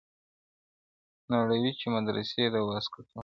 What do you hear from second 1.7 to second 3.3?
چي مدرسې د واسکټونو-